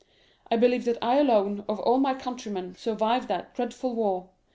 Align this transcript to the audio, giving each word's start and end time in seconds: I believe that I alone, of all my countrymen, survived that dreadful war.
I 0.49 0.57
believe 0.57 0.85
that 0.85 0.97
I 0.99 1.17
alone, 1.19 1.63
of 1.69 1.79
all 1.79 1.99
my 1.99 2.15
countrymen, 2.15 2.75
survived 2.75 3.27
that 3.27 3.53
dreadful 3.53 3.93
war. 3.93 4.29